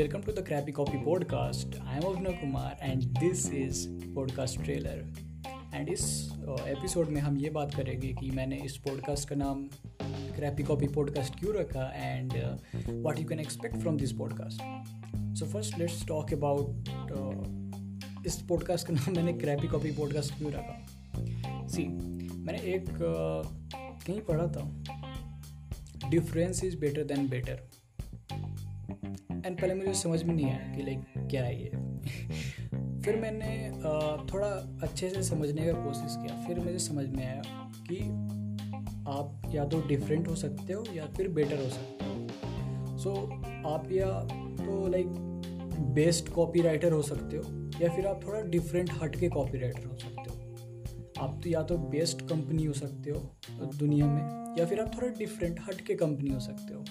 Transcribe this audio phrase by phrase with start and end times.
[0.00, 1.74] welcome to the Crappy Copy podcast.
[1.86, 5.00] I am Avna Kumar and this is podcast trailer.
[5.74, 6.04] And इस
[6.68, 9.62] episode में हम ये बात करेंगे कि मैंने इस पॉडकास्ट का नाम
[10.36, 14.62] क्रैपी कॉपी पॉडकास्ट क्यों रखा and what you can expect from this podcast
[15.38, 21.66] so first let's talk about इस पॉडकास्ट का नाम मैंने क्रैपी कॉपी पॉडकास्ट क्यों रखा
[21.66, 23.42] सी मैंने एक uh,
[24.06, 27.62] कहीं पढ़ा था difference is better than better
[29.46, 31.70] and पहले मुझे समझ में नहीं आया कि लाइक क्या है ये।
[33.02, 33.70] फिर मैंने
[34.32, 37.42] थोड़ा अच्छे से समझने का कोशिश किया। फिर मुझे समझ में आया
[37.90, 38.00] कि
[39.10, 42.26] आप या तो डिफरेंट हो सकते हो या फिर बेटर हो सकते हो।
[42.98, 43.14] सो
[43.68, 44.24] आप या
[44.66, 45.06] तो लाइक
[45.94, 49.84] बेस्ट कॉपी राइटर हो सकते हो या फिर आप थोड़ा डिफरेंट हट के कॉपी राइटर
[49.84, 50.40] हो सकते हो।
[51.26, 55.08] आप तो या तो बेस्ट कंपनी हो सकते हो दुनिया में या फिर आप थोड़ा
[55.08, 56.84] डिफरेंट हट के कंपनी हो सकते हो।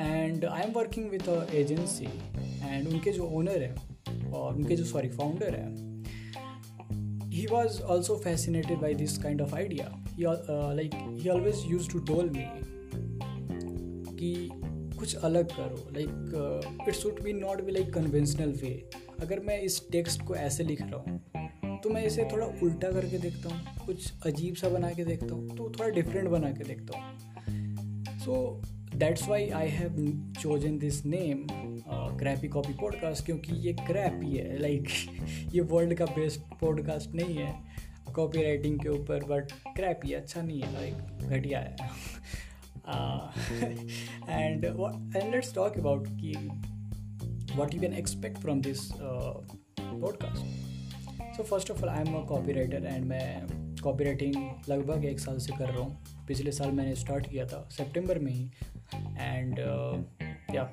[0.00, 4.84] And I am working with a agency and उनके जो ओनर हैं, और उनके जो
[4.84, 5.72] सॉरी फाउंडर हैं
[7.30, 9.90] he was also fascinated by this kind of idea
[10.20, 12.44] like he always use to told me
[14.16, 14.48] कि
[14.98, 18.72] कुछ अलग करो like it should be not be like conventional way
[19.20, 23.18] अगर मैं इस टेक्स्ट को ऐसे लिख रहा हूँ तो मैं इसे थोड़ा उल्टा करके
[23.18, 26.98] देखता हूँ, कुछ अजीब सा बना के देखता हूँ तो थोड़ा डिफरेंट बना के देखता
[26.98, 28.34] हूँ। So
[28.98, 29.96] that's why I have
[30.40, 31.46] chosen this name
[32.18, 37.14] crappy copy podcast क्योंकि ये क्रैप ही है। लाइक like, ये वर्ल्ड का बेस्ट पॉडकास्ट
[37.14, 37.54] नहीं है
[38.14, 40.94] कॉपी राइटिंग के ऊपर बट क्रैप ही अच्छा नहीं है लाइक
[41.30, 41.76] घटिया है।
[44.28, 44.64] And
[45.16, 46.50] and let's talk about कि
[47.56, 49.34] what you can expect from this uh,
[49.76, 50.42] podcast.
[51.36, 53.46] So first of all i am a copywriter and मैं
[53.82, 54.34] कॉपी राइटिंग
[54.68, 58.32] लगभग एक साल से कर रहा हूँ। पिछले साल मैंने स्टार्ट किया था सितंबर में
[58.32, 58.50] ही।
[59.17, 59.97] and uh,
[60.51, 60.67] yeah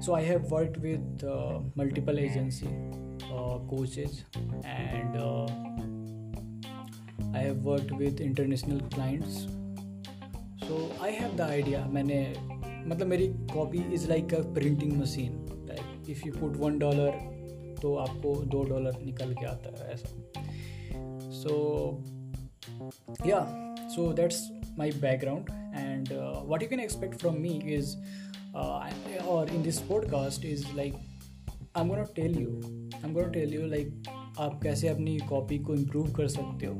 [0.00, 2.68] so i have worked with uh, multiple agency
[3.30, 4.24] uh, coaches
[4.64, 5.16] and
[7.34, 9.46] i have worked with international clients
[10.66, 12.20] so i have the idea मैंने
[12.86, 15.32] मतलब मेरी copy is like a printing machine
[15.68, 17.18] like if you put one dollar
[17.82, 20.08] तो आपको दो dollar निकल के आता है ऐसा
[21.40, 21.54] सो
[23.26, 23.40] या
[23.94, 25.49] so that's my background.
[25.73, 27.97] And uh, what you can expect from me is
[28.53, 28.89] uh,
[29.27, 30.95] or in this podcast is like
[31.75, 32.51] i'm gonna tell you
[33.03, 33.89] i'm gonna tell you like
[34.39, 36.73] आप कैसे अपनी copy को improve कर सकते हो?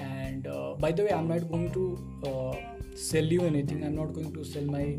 [0.00, 0.46] And
[0.80, 4.34] by the way I am not going to sell you anything I am not going
[4.34, 4.96] to sell my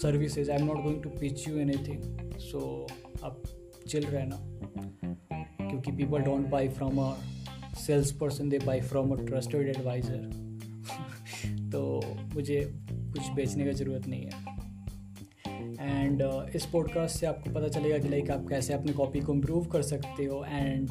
[0.00, 2.86] services I am not going to pitch you anything so
[3.24, 3.42] आप
[3.88, 4.36] chill रहना.
[5.60, 7.14] क्योंकि people don't buy from a
[7.86, 10.48] sales person they buy from a trusted advisor
[11.70, 12.02] तो
[12.34, 12.60] मुझे
[12.92, 14.58] कुछ बेचने का ज़रूरत नहीं है।
[15.80, 19.34] एंड uh, इस पॉडकास्ट से आपको पता चलेगा कि लाइक आप कैसे अपनी कॉपी को
[19.34, 20.90] इम्प्रूव कर सकते हो। And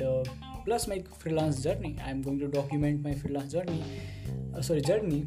[0.66, 5.23] plus my freelance journey I am going to document my freelance journey sorry journey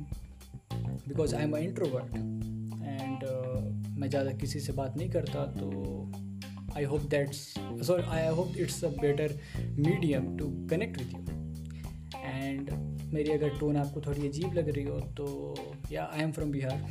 [1.08, 3.24] because I am introvert and
[3.98, 6.12] मैं ज़्यादा किसी से बात नहीं करता तो
[6.76, 7.54] I hope that's
[7.86, 11.20] sorry I hope it's a better medium to connect with you
[12.24, 15.54] and मेरी अगर टोन आपको थोड़ी अजीब लग रही हो तो
[15.92, 16.86] yeah I am from Bihar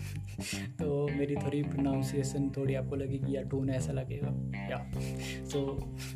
[0.80, 4.28] तो मेरी थोड़ी प्रोनाउंसिएशन थोड़ी आपको लगेगी, या टोन ऐसा लगेगा।
[4.72, 4.80] या
[5.46, 5.66] so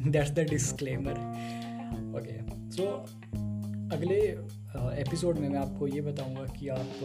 [0.07, 1.19] that's the disclaimer
[2.17, 2.39] okay
[2.71, 2.87] so
[3.95, 4.19] अगले
[5.01, 6.99] एपिसोड में मैं आपको ये बताऊँगा कि आप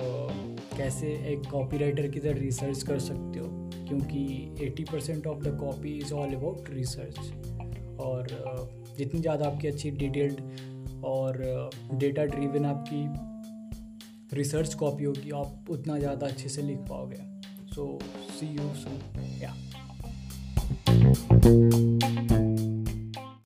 [0.76, 3.46] कैसे एक कॉपी राइटर की तरह रिसर्च कर सकते हो,
[3.88, 4.22] क्योंकि
[4.62, 7.18] 80 percent of the copy is all about research
[8.00, 8.26] और
[8.98, 10.40] जितनी ज़्यादा आपकी अच्छी डिटेल्ड
[11.04, 17.16] और डेटा ड्रीवन आपकी रिसर्च कॉपी होगी, आप उतना ज़्यादा अच्छे से लिख पाओगे।
[17.74, 17.98] सो
[18.30, 18.90] सी यू सो
[19.42, 19.54] या